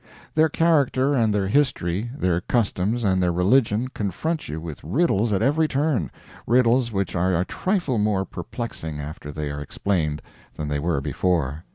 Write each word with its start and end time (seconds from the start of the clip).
Their 0.33 0.49
character 0.49 1.13
and 1.13 1.31
their 1.31 1.47
history, 1.47 2.09
their 2.17 2.41
customs 2.41 3.03
and 3.03 3.21
their 3.21 3.31
religion, 3.31 3.87
confront 3.89 4.49
you 4.49 4.59
with 4.59 4.83
riddles 4.83 5.31
at 5.31 5.43
every 5.43 5.67
turn 5.67 6.09
riddles 6.47 6.91
which 6.91 7.15
are 7.15 7.35
a 7.39 7.45
trifle 7.45 7.99
more 7.99 8.25
perplexing 8.25 8.99
after 8.99 9.31
they 9.31 9.51
are 9.51 9.61
explained 9.61 10.23
than 10.55 10.69
they 10.69 10.79
were 10.79 11.01
before. 11.01 11.65